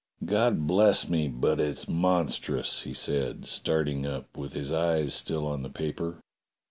*'God 0.25 0.65
bless 0.65 1.07
me! 1.07 1.27
but 1.27 1.59
it's 1.59 1.87
monstrous," 1.87 2.81
he 2.81 2.93
said, 2.95 3.45
starting 3.45 4.03
up, 4.03 4.35
with 4.35 4.53
his 4.53 4.71
eyes 4.71 5.13
still 5.13 5.45
on 5.45 5.61
the 5.61 5.69
paper. 5.69 6.21